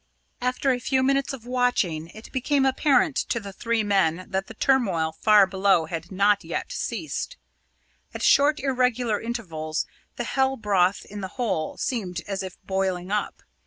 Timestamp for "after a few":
0.41-1.03